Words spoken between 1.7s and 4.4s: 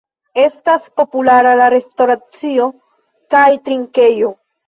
restoracio kaj drinkejo.